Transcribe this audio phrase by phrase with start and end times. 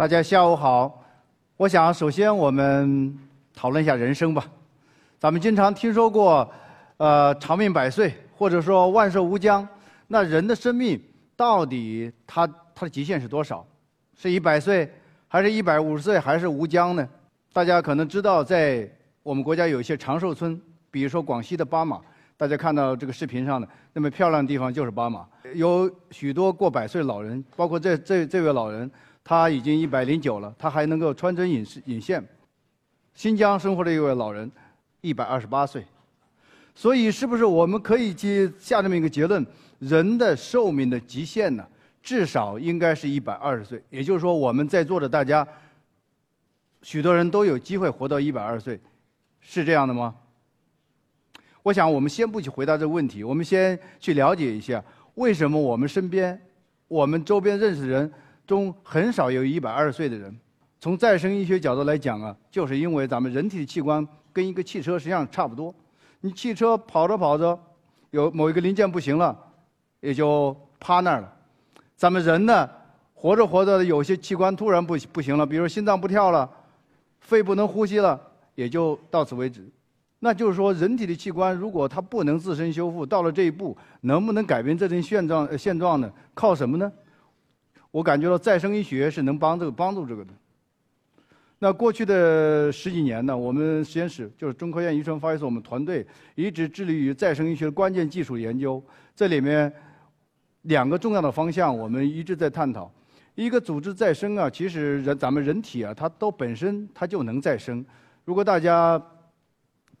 [0.00, 1.04] 大家下午好，
[1.58, 3.14] 我想首先我们
[3.54, 4.42] 讨论一下人生吧。
[5.18, 6.50] 咱们经常听说过，
[6.96, 9.68] 呃，长命百岁，或者说万寿无疆。
[10.06, 10.98] 那人的生命
[11.36, 13.62] 到底它它的极限是多少？
[14.16, 14.90] 是一百岁，
[15.28, 17.06] 还是一百五十岁，还是无疆呢？
[17.52, 18.90] 大家可能知道，在
[19.22, 20.58] 我们国家有一些长寿村，
[20.90, 22.00] 比如说广西的巴马，
[22.38, 28.90] 大家看到这个视频上的那么漂亮的地方就是巴马，有许多过百岁老人，包括这这这位老人。
[29.30, 32.20] 他已经一百零九了，他还能够穿针引引线。
[33.14, 34.50] 新疆生活的一位老人，
[35.02, 35.84] 一百二十八岁。
[36.74, 39.46] 所以，是不是我们可以去下这么一个结论：
[39.78, 41.64] 人的寿命的极限呢？
[42.02, 43.80] 至少应该是一百二十岁。
[43.88, 45.46] 也就是说，我们在座的大家，
[46.82, 48.80] 许多人都有机会活到一百二十岁，
[49.40, 50.12] 是这样的吗？
[51.62, 54.82] 我想，我们先不去回答这个问题，我们先去了解一下，
[55.14, 56.36] 为什么我们身边、
[56.88, 58.12] 我们周边认识的人。
[58.50, 60.36] 中很少有一百二十岁的人。
[60.80, 65.72] 从再生医学角度来讲啊，就是因为咱们人体的器官跟一个汽车实际上差不多。
[66.20, 67.56] 你汽车跑着跑着，
[68.10, 69.38] 有某一个零件不行了，
[70.00, 71.32] 也就趴那儿了。
[71.94, 72.68] 咱们人呢，
[73.14, 76.50] 活着活着，有些器官突然不不行了，比如心脏不跳了，
[77.20, 78.20] 肺不能呼吸了，
[78.56, 79.64] 也就到此为止。
[80.18, 86.10] 那就是说，人体的器官如果它不能自身修复，到了这一步，能不能改变这种现状现状呢？
[86.34, 86.90] 靠什么呢？
[87.90, 90.32] 我感觉到再生医学是能帮这个帮助这个的。
[91.58, 98.82] 那过去的十几年呢，我们实验室就是中科院遗传发育所，我们团队一直致力于再生医学关键技术研究。
[99.14, 99.70] 这里面
[100.62, 102.90] 两个重要的方向，我们一直在探讨。
[103.34, 107.84] 一个组织再生啊，其实人咱们人体啊，它都本身它就能再生。
[108.24, 109.00] 如果大家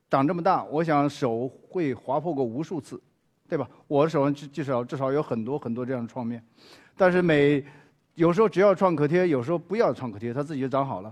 [0.08, 3.00] 长这么大，我想手会划破过无数次，
[3.48, 3.68] 对吧？
[3.86, 6.42] 我的手上至少至少有很多很多这样的创面，
[6.96, 7.62] 但是每
[8.20, 11.10] 有时候只要创可贴，有时候不要创可贴，它自己就长好了。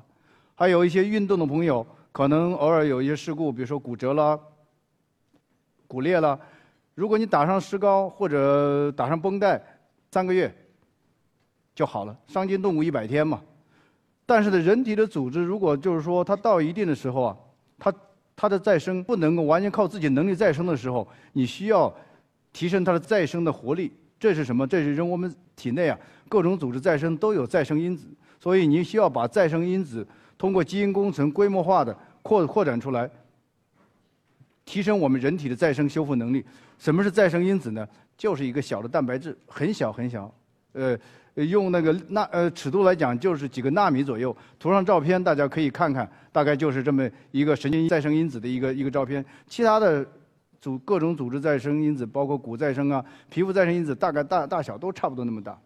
[0.54, 4.38] 还有一些运动的朋友，可能偶尔有一些事故，比如说骨折了、
[5.86, 6.38] 骨裂了。
[6.94, 9.58] 如果你打上石膏或者打上绷带，
[10.10, 10.54] 三个月
[11.74, 12.14] 就好了。
[12.26, 13.40] 伤筋动骨一百天嘛。
[14.26, 17.36] 但是呢，人体的组织如果就是说它到一定的时候啊，
[17.78, 17.94] 它
[18.36, 21.90] 它的再生不能够完全靠自己能力再生的时候，你需要
[22.52, 23.96] 提升它的再生的活力。
[24.20, 24.66] 这是什么？
[24.66, 25.98] 这是人我们体内啊。
[26.28, 28.06] 各种组织再生都有再生因子，
[28.38, 30.06] 所以您需要把再生因子
[30.36, 33.10] 通过基因工程规模化的扩扩展出来，
[34.64, 36.44] 提升我们人体的再生修复能力。
[36.78, 37.86] 什么是再生因子呢？
[38.16, 40.32] 就是一个小的蛋白质，很小很小，
[40.72, 40.96] 呃，
[41.34, 44.36] 用那个纳呃尺度来讲就是几个纳米左右。
[44.58, 49.24] 图上照片大家可以看看，大概就是这么一个神经再生因子的一个一个照片。
[49.46, 50.04] 其他的
[50.60, 55.56] 组各种组织再生因子，包括骨再生啊、皮肤再生因子，大概大大小都差不多那么大。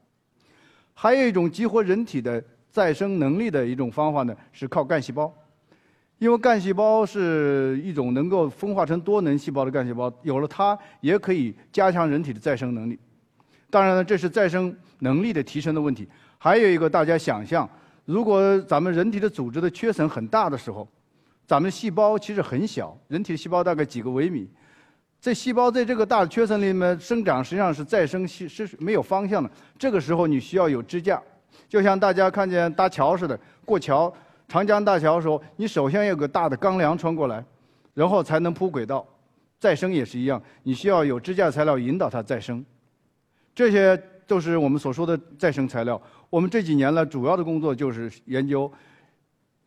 [0.95, 5.33] 还有一种激活人体的再生能力的一种方法呢，是靠干细胞。
[6.19, 12.97] 因为干细胞是一种能够分化成多能细胞的干细胞，有了它也可以加强人体的再生能力。
[13.69, 16.07] 当然了，这是再生能力的提升的问题。
[16.39, 17.69] 还有一个，大家想象，
[18.05, 20.87] 如果咱们人体的组织的缺损很大的时候，
[21.45, 24.49] 咱们细胞其实很小，人体的细胞大概几个微米。
[25.23, 29.49] 这细胞在这个大的缺损里面生长，实际上是再生是是没有方向的。
[29.79, 31.23] 这个时候你需要有支架，
[31.69, 34.13] 就像大家看见搭桥似的，过桥，
[34.49, 37.45] 长江大桥的时候，你首先有个大的钢梁穿过来，
[37.95, 39.07] 然后才能铺轨道。
[39.61, 42.65] 再生也是一样，你需要有支架材料引导它再生。
[43.55, 43.97] 这些
[44.27, 46.03] 都是我们所说的再生材料。
[46.31, 48.69] 我们这几年呢，主要的工作就是研究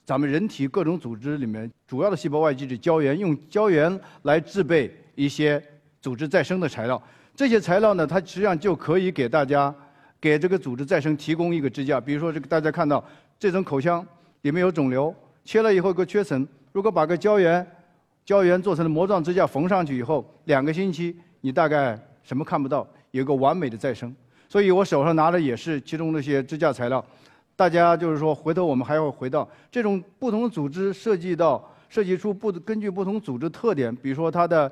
[0.05, 4.93] 咱们人体各种组织里面主要的细胞外基质胶原，用胶原来制备。
[5.17, 5.63] 一些
[6.01, 7.01] 组织再生的材料，
[7.33, 9.73] 这些材料呢，它实际上就可以给大家，
[10.19, 12.01] 给这个组织再生提供一个支架。
[12.01, 13.01] 比如说，这个大家看到
[13.39, 14.05] 这种口腔
[14.41, 17.65] 里面有肿瘤，切了以后有个缺层，如果把个胶原
[18.25, 24.13] 胶原做成的膜状支架缝上去以后，两个星期你大概什么看不到，有个完美的再生。
[24.49, 27.01] 所以我手上拿的也是其中那些支架材料。
[27.55, 34.71] 大家就是说，回头我们还要回到这种不同组织设计到设计出不根据不同组织特点，比如说它的。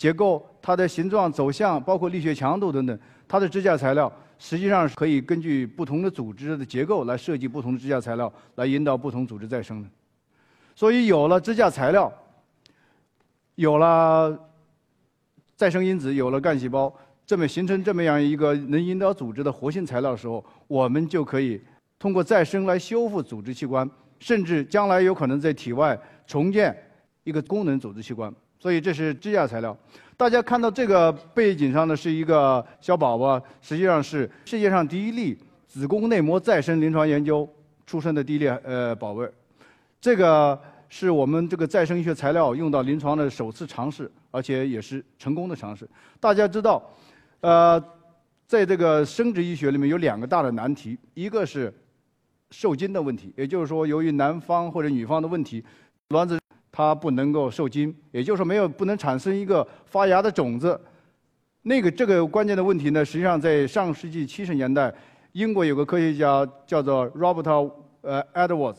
[0.00, 2.98] 结构、它的形状、走向，包括力学强度等等，
[3.28, 9.88] 它的支架材料实际上是可以根据不同的组织的结构来设计不同的支架材料，来引导不同组织再生的。
[10.74, 12.10] 所以有了支架材料，
[13.56, 14.34] 有了
[15.54, 16.90] 再生因子，有了干细胞，
[17.26, 21.60] 这么形成这么样一个能引导组织的活性材料的时候，我们就可以
[22.00, 23.88] 通过再生来修复组织器官，
[24.18, 26.76] 甚至将来有可能在体外重建
[27.22, 28.34] 一个功能组织器官。
[28.58, 29.76] 所以这是支架材料。
[30.16, 37.48] 大家看到这个背景上的是一个小宝宝，实际上是世界上第一例子宫内膜再生临床研究
[37.86, 39.26] 出生的第一例呃宝贝，
[40.00, 40.58] 这个
[40.88, 45.88] 是我们这个再生医学材料用到临床的首次尝试，而且也是成功的尝试。
[46.18, 46.82] 大家知道，
[47.40, 47.82] 呃，
[48.46, 51.72] 在这个生殖医学里面有两个大的难题，一个是
[52.50, 55.64] 受精的问题，也就是说，由于男方或者女方的问题，
[56.08, 56.38] 卵子
[56.72, 60.80] 它不能够受精，也就是说没有不能产生一个发芽的种子。
[61.62, 64.92] 那个这个关键的问题呢，实际上在上世纪七十年代，
[65.32, 68.78] 英国有个科学家叫做 Robert 呃 Edwards，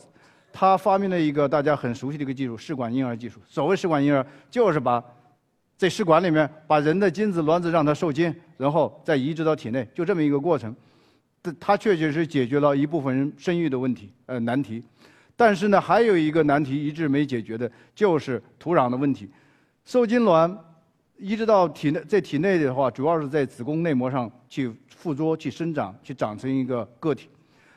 [0.52, 3.40] 他发明了一个大家很熟悉的一个技术——试管婴儿技术。
[3.46, 5.02] 所谓试管婴儿，就是把
[5.76, 10.74] 在试管里面把人的精子卵子让它受精，然后再移植到体内，就这么一个过程。
[11.60, 14.82] 它确确实解决了一部分人生育的问题呃难题，
[15.36, 19.28] 但是呢，还有一个难题一直没解决的，就是土壤的问题。
[19.84, 20.58] 受精卵。
[21.18, 27.28] 移植到体内，在体内的话，主要是在子宫内膜上去附着、去生长、去长成一个个体。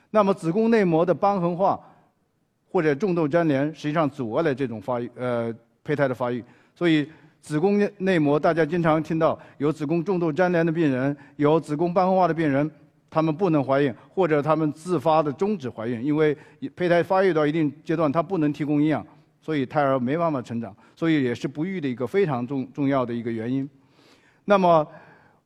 [0.09, 1.79] 那么，子宫内膜的瘢痕化
[2.71, 5.53] 或者重度粘连，实际上阻碍了这种发育，呃，
[5.83, 6.43] 胚胎的发育。
[6.73, 7.07] 所以，
[7.39, 12.67] 子宫内膜大家经常听到有子宫重度粘连的病人，有子宫瘢痕化的病人，
[13.15, 16.37] 他们不能怀孕，或者他们自发的终止怀孕，因为
[16.75, 19.05] 胚胎发育到一定阶段，它不能提供营养。
[19.41, 23.69] 所以胎儿没办法成长，所以也是不育的一个非常重重要的一个原因。
[24.43, 24.85] 那么，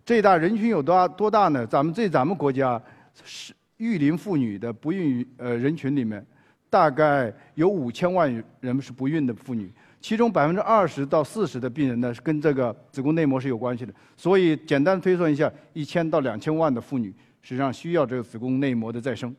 [0.03, 1.67] 这大人群有多大多大呢？
[1.67, 2.81] 咱们在咱们国家
[3.23, 6.25] 是育龄妇女的不孕呃人群里面，
[6.71, 13.93] 大概有五千万人是不孕的妇女，其中百分之二十到四十的病人呢是跟这个子宫内膜是有关系的。
[14.15, 19.35] 所以简单推算一下，一千到两千万的妇女实际上需要这个子宫内膜的再生。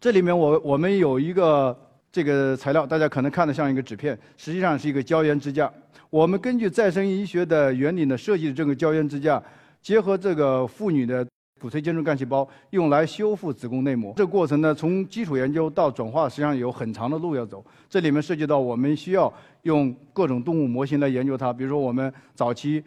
[0.00, 1.76] 这里面我我们有一个。
[2.12, 5.72] 这个材料大家可能看的像一个纸片，实际上是一个胶原支架。
[6.10, 9.40] 我们根据再生医学的原理呢，设计的这个胶原支架，
[9.80, 11.24] 结合这个妇女的
[11.60, 14.12] 骨髓间状干细胞，用来修复子宫内膜。
[14.16, 17.64] 这个过程呢，从基础研究到转化，实际上有很长的路要走。
[17.88, 19.32] 这里面涉及到我们需要
[19.62, 22.82] 用各种动物模型来研究它，比如说我们早期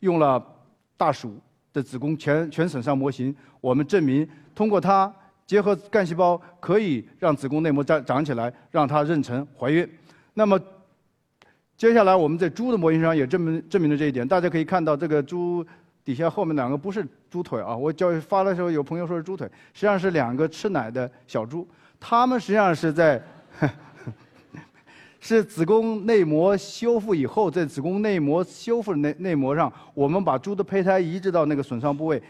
[0.00, 0.44] 用了
[0.98, 1.40] 大鼠
[1.72, 5.12] 的子宫全全损伤模型，我们证明通过它。
[5.46, 9.84] 结合干细胞可以让子宫内膜长长起来，让它妊娠怀孕。
[10.34, 10.56] 那么，
[11.76, 14.24] 接下来我们在猪的模型上也证明证明了这一点。
[14.28, 15.66] 大家可以看到，这个猪
[16.04, 19.44] 底下后面两个不是猪腿啊，我教发的时候有朋友说是猪腿，
[19.74, 21.66] 实际上是两个吃奶的小猪。
[21.98, 23.20] 它们实际上是在
[25.20, 32.20] 是子宫内膜修复以后，在子宫内膜修复的内内膜上，我们把猪的胚胎移植到那个损伤部位。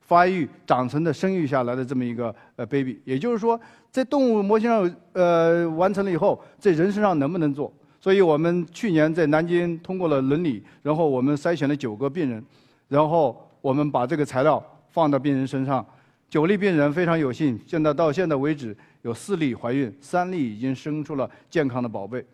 [0.00, 3.58] 发育长成的生育下来的这么一个呃 baby，也就是说，
[3.92, 7.72] 在动物模型上呃完成了以后，在人身上能不能做？
[8.00, 12.44] 所以我们去年在南京通过了伦理，然后我们筛选了九个病人，
[12.88, 15.86] 然后我们把这个材料放到病人身上，
[16.28, 22.26] 九例病人非常有幸，现在到现在为止有四例怀孕，三例已经生出了健康的宝贝。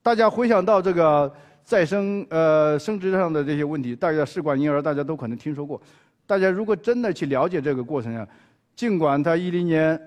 [0.00, 1.32] 大家回想到这个
[1.64, 5.80] 再生呃生殖上的这些问题，大家试管婴儿大家都可能听说过。
[6.26, 8.26] 大家如果真的去了解这个过程啊，
[8.74, 10.00] 尽管他一零年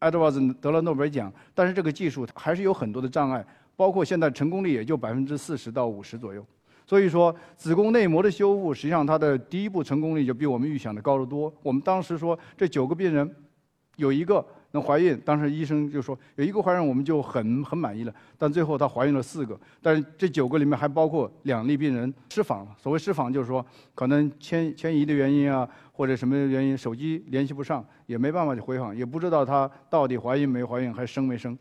[0.00, 3.44] Edwards 得了诺贝尔奖，但是这个技术还是有很多的障碍，
[3.74, 6.44] 包括现在成功率也就百分之四十到五十左右。
[6.86, 11.52] 所以说，子宫内膜的修复，实际上它的第一步成功率就比我们预想的高得多。
[11.62, 13.34] 我们当时说，这九个病人
[13.96, 14.44] 有一个。
[14.72, 18.14] 能怀孕，当时医生就说有一个怀孕，我们就很很满意了。
[18.36, 22.74] 但最后她怀孕了四个，但是这九个里面还包括两例病人失访了。
[22.76, 23.64] 所谓失访，就是说
[23.94, 31.56] 可能迁迁移的原因啊，或者什么原因，手机联系不上，也没办法去回访，也不知道她到底怀孕没怀孕，还生没生。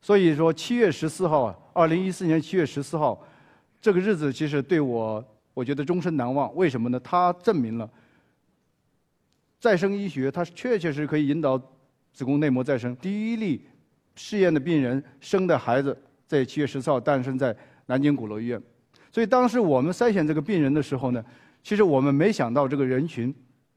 [0.00, 3.24] 所以说，七月十四号，二零一四年七月十四号，
[3.80, 5.24] 这个日子其实对我，
[5.54, 6.54] 我觉得终身难忘。
[6.56, 7.00] 为什么呢？
[7.00, 7.88] 它证明了。
[9.62, 11.56] 再生医学，它确确实可以引导
[12.12, 12.96] 子宫内膜再生。
[12.96, 13.64] 第一例
[14.16, 18.60] 试验的病人生的孩子，在七月十四号诞生在南京鼓楼医院。
[19.12, 21.24] 所以当时我们筛选这个病人的时候呢，
[21.62, 23.32] 其实我们没想到这个人群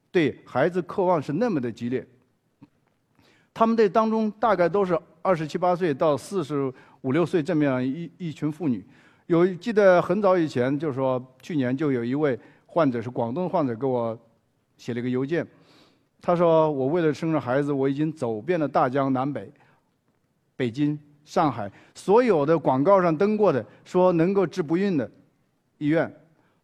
[0.10, 2.04] 对孩子渴望是那么的激烈。
[3.54, 8.84] 他们这当中大概都是二十七八岁到四十五六岁这么样一一群妇女。
[9.28, 14.20] 有记得很早以前，就是说去年就有一位患者是广东患者给我
[14.78, 15.46] 写了一个邮件。
[16.22, 19.52] 他说：“我为了生了孩子，我已经走遍了大江南北，
[20.56, 25.10] 北京、上海，所有的广告上登过的说能够治不孕的
[25.78, 26.12] 医院，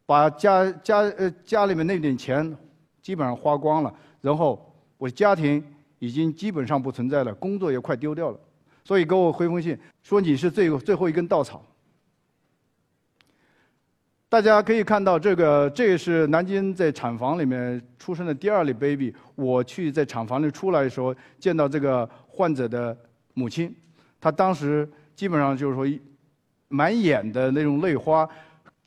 [0.04, 2.56] 把家家呃家里面那点钱
[3.00, 5.64] 基本上花光了，然后我家庭
[6.00, 8.40] 已经基本上不存在了，工作也快丢掉了，
[8.84, 11.64] 所以给我回封信说你是最最后一根稻草。”
[14.32, 19.14] 大家可以看到，这个这也是南京在产房里面出生的第二例 baby。
[19.34, 22.96] 我去在产房里出来的时候，见到这个患者的
[23.34, 23.76] 母亲，
[24.18, 25.86] 她当时基本上就是说，
[26.68, 28.26] 满眼的那种泪花，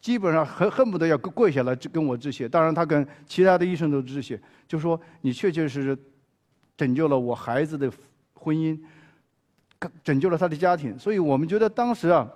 [0.02, 2.50] 基本上恨恨不得要跪下来跟我致谢。
[2.50, 5.98] 当然，她跟其他的医生都致谢，就说你确确实实
[6.76, 7.92] 拯救了我孩子的
[8.34, 8.76] 婚姻，
[10.04, 10.98] 拯救了他的家庭。
[10.98, 12.28] 所以我们觉得当时啊，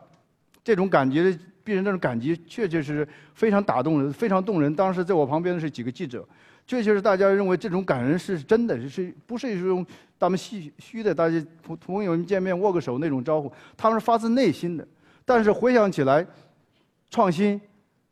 [0.64, 1.36] 这种感觉。
[1.70, 4.74] 病人这种感激，确确实实非常打动人，非常动人。
[4.74, 6.28] 当时在我旁边的是几个记者，
[6.66, 9.86] 确确实大家认为这种感人是真的，是不是一种
[10.18, 11.14] 咱们虚虚的？
[11.14, 14.88] 大家朋朋友们见面握个手那种招呼，他们是发自内心的。
[15.24, 16.26] 但是回想起来，
[17.12, 17.62] 创新，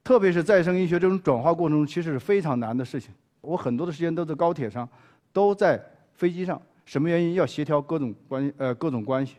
[0.04, 3.12] 特别是再生医学这种转化过程中，其实是非常难的事情。
[3.42, 4.88] 我很多的时间都在高铁上，
[5.34, 5.84] 都在
[6.14, 7.34] 飞机上，什么原因？
[7.34, 9.38] 要协调各种关呃各种关系。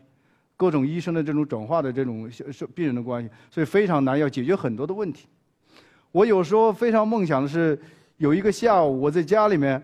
[0.59, 5.25] 各种医生的这种转化的这种是病人的关系，所以非常难，要解决很多的问题。
[6.11, 7.79] 我有时候非常梦想的是，
[8.17, 9.81] 有一个下午我在家里面，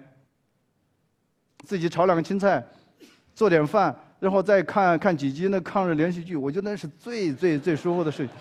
[1.59, 2.61] 自己炒两个青菜，
[3.33, 8.35] 做点饭，然后再看看几集那抗日连续剧，我觉得那是最最最舒服的事情。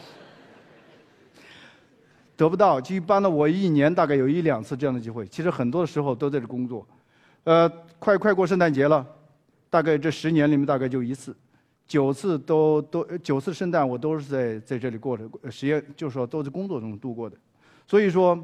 [2.36, 6.84] 得不到，就一般的我一年大概有一两次这样的机会，其实很多的时候都在这工作。
[7.44, 9.06] 呃，快快过圣诞节了，
[9.70, 11.32] 大概这十年里面大概就一次。
[11.86, 17.36] 九次都都九次圣诞我都是在在这里过的，实验就是说都是工作中度过的，
[17.86, 18.42] 所以说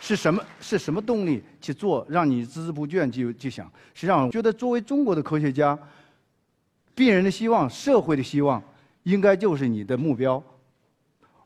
[0.00, 3.70] 是什么是什么动力去做，让你孜孜不倦就就想？
[3.94, 5.78] 实际上，我觉得作为中国的科学家，
[6.94, 8.60] 病人的希望、社会的希望，
[9.04, 10.42] 应该就是你的目标。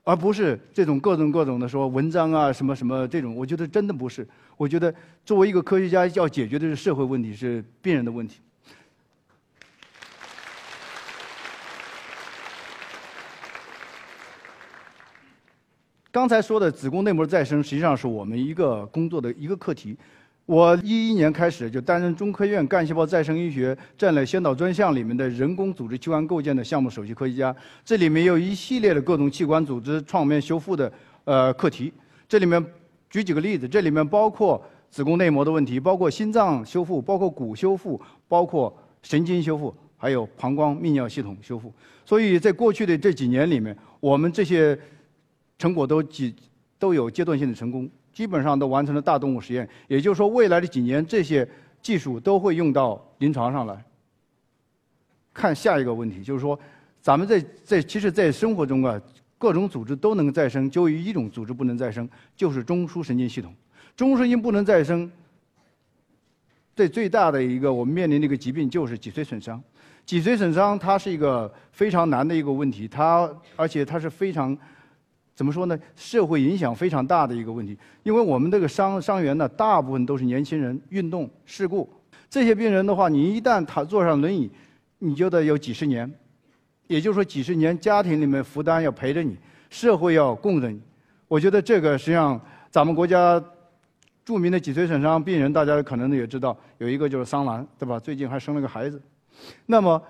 [0.06, 4.24] 而不是这种各种各种的说文章啊什么什么这种，我觉得真的不是。
[4.56, 4.94] 我觉得
[5.24, 8.38] 作为一个科学家，要解决的是社会问题，是病人的问题。
[16.12, 19.98] 刚才说的子宫内膜再生，实际上是我们一个工作的一个课题。
[20.46, 27.54] 我一一年开始就担任中科院干细胞再生医学战略先导专项里面的人工组织器官构建的项目首席科学家。
[27.84, 30.90] 这里面有一系列的各种器官组织创面修复的
[31.24, 31.92] 呃课题。
[32.28, 32.64] 这里面
[33.10, 38.72] 举几个例子，这里面包括子宫内膜的问题，包括心脏修复，包括骨修复，包括
[39.02, 41.74] 神经修复，还有膀胱泌尿系统修复。
[42.04, 44.78] 所以在过去的这几年里面，我们这些
[45.58, 46.32] 成果都几
[46.78, 47.90] 都有阶段性的成功。
[48.16, 51.46] 基本上都完成了大动物实验，也就是说，未来的几年这些
[51.82, 53.84] 技术都会用到临床上来。
[55.34, 56.58] 看下一个问题，就是说，
[57.02, 58.98] 咱们在在其实，在生活中啊，
[59.36, 63.54] 各种组织都能再生，就有一种组织不能再生，就是中枢神经系统。
[63.94, 65.12] 中枢神经不能再生，
[66.74, 69.62] 最最大的一个我们面临的一个疾病就是脊髓损伤。
[70.06, 74.56] 脊髓损伤它是一个非常难的一个问题，它而且它是非常。
[75.36, 75.78] 怎么说呢？
[75.94, 81.86] 社会影响非常大的一个问题，因为我们这个伤伤员呢，大部分都是年轻人，运动事故，
[82.30, 84.50] 这些病人的话，你一旦他坐上轮椅，
[84.98, 86.10] 你就得有几十年，
[86.86, 89.36] 也就是说几十年家庭里面负担要陪着你，
[89.68, 90.80] 社会要供着你。
[91.28, 92.40] 我觉得这个实际上，
[92.70, 93.38] 咱们国家
[94.24, 98.00] 著名的脊髓损伤病人，大家可能也知道，有一个就是桑兰，对吧？
[98.00, 98.98] 最近还生了个孩子。
[99.66, 100.02] 那么，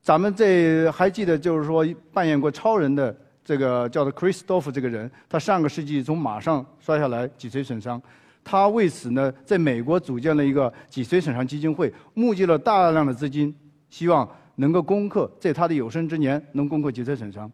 [0.00, 3.14] 咱们这还记得就是说扮演过超人的。
[3.44, 8.00] 这个叫做 Christoph 这个人，他上个世纪从马上摔下来，脊髓损伤。
[8.42, 13.54] 他为此呢，在美国组建了一个脊髓损伤基金会，募集了大量的资金，
[13.90, 17.50] 希望能够攻克，在他的有生之年能攻克脊髓损伤。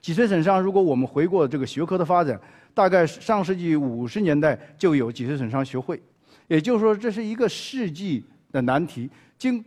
[0.00, 2.38] 脊髓损伤，如果我们回过这个学科的发展，
[2.74, 5.98] 大概上世纪五十年代就有脊髓损伤学会，
[6.48, 9.08] 也就是说，这是一个世纪的难题。
[9.38, 9.64] 经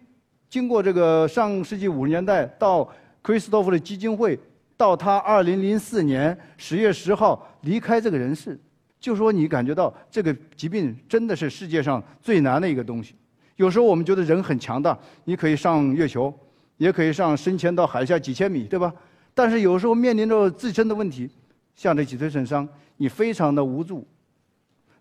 [0.50, 2.88] 经过这个上世纪五十年代到
[3.24, 4.40] Christoph 的基金会。
[4.78, 8.58] 到他二零零四年十月十号离开这个人世，
[9.00, 13.16] 就说你感觉到这个疾病真的是世界上最难的一个东西。
[13.56, 16.32] 有时候我们觉得人很强大，你可以上月球，
[16.78, 18.94] 也可以上深潜到海下几千米，对吧？
[19.34, 21.28] 但是有时候面临着自身的问题，
[21.76, 22.68] 像这脊髓损伤，
[22.98, 24.08] 你非常的无助。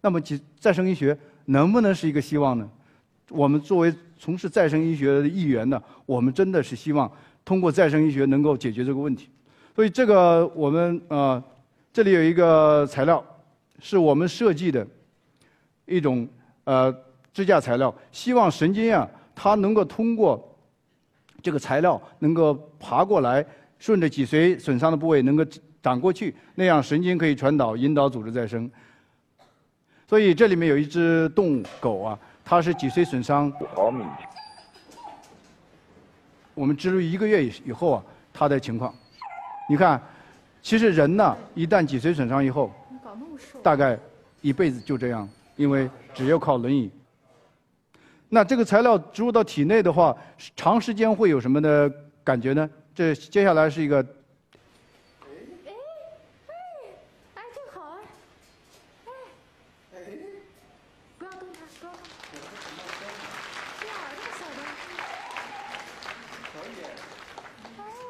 [0.00, 1.16] 那么，脊再生医学
[1.46, 2.66] 能不能是一个希望呢？
[3.28, 7.10] 我们作为从事再生医学的一员呢，我们真的是希望
[7.44, 9.28] 通过再生医学能够解决这个问题。
[9.76, 11.42] 所以这个我们呃，
[11.92, 13.22] 这里有一个材料，
[13.78, 14.86] 是我们设计的
[15.84, 16.26] 一种
[16.64, 16.90] 呃
[17.30, 20.42] 支架材料，希望神经啊它能够通过
[21.42, 23.44] 这个材料能够爬过来，
[23.78, 25.44] 顺着脊髓损伤的部位能够
[25.82, 28.70] 长过去，那样神经可以传导，引导组织再生。
[30.08, 33.52] 所以这里面有一只动物狗啊，它是脊髓损伤。
[33.74, 34.02] 毫米。
[36.54, 38.02] 我们植入一个月以以后啊，
[38.32, 38.94] 它的情况，
[39.68, 40.00] 你看，
[40.62, 42.72] 其实人呢，一旦脊髓损伤以后，
[43.62, 43.98] 大概
[44.40, 46.90] 一辈子就这样，因为只要靠轮椅。
[48.28, 50.16] 那这个材料植入到体内的话，
[50.54, 51.92] 长时间会有什么的
[52.22, 52.68] 感觉呢？
[52.94, 54.04] 这接下来是一个。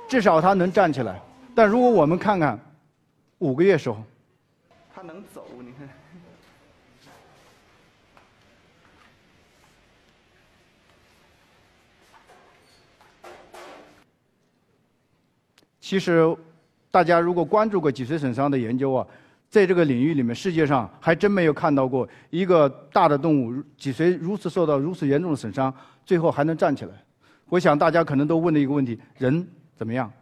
[0.08, 1.20] 至少他能站起来，
[1.56, 2.60] 但如果我们看看
[3.38, 4.04] 五个月时候，
[4.94, 5.88] 他能走，你看。
[15.80, 16.36] 其实，
[16.90, 19.06] 大家如果关注过脊髓损伤的研究啊，
[19.48, 26.92] 在这个领域里面，世界上还真没有看到过一个大的动物脊髓如此受到如此严重的损伤，最后还能站起来。
[27.48, 29.48] 我想大家可能都问了一个问题：人？
[29.74, 30.12] 怎么样？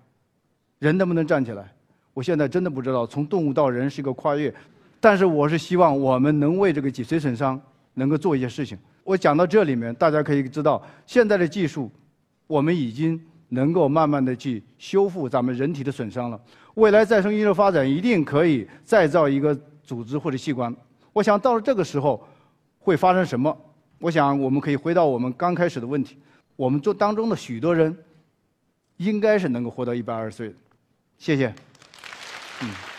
[0.78, 1.72] 人能不能站起来？
[2.12, 3.06] 我现在真的不知道。
[3.06, 4.52] 从动物到人是一个跨越，
[5.00, 7.60] 但是我是希望我们能为这个脊髓损伤
[7.94, 8.78] 能够做一些事情。
[9.02, 11.90] 我讲到这里面，大家可以知道，现在的技术，
[12.46, 16.40] 我们已经能够慢慢的去修复咱们人体的损伤了。
[16.74, 20.74] 未来再生医疗发展一定可以再造一个组织或者器官。
[21.12, 22.26] 我想到了这个时候，
[22.78, 23.56] 会发生什么？
[23.98, 26.18] 我想我们可以回到我们刚开始的问题：
[26.56, 27.96] 我们做当中的许多人。
[28.98, 30.54] 应该是能够活到一百二十岁的，
[31.18, 31.54] 谢谢。
[32.60, 32.93] 嗯。